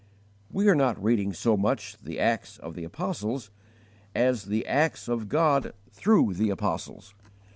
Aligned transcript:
We 0.49 0.67
are 0.67 0.73
not 0.73 1.03
reading 1.03 1.31
so 1.31 1.55
much 1.55 1.95
the 1.99 2.19
Acts 2.19 2.57
of 2.57 2.73
the 2.73 2.83
Apostles 2.83 3.51
as 4.15 4.45
the 4.45 4.65
acts 4.65 5.07
of 5.07 5.29
God 5.29 5.73
through 5.91 6.33
the 6.33 6.49
apostles. 6.49 7.13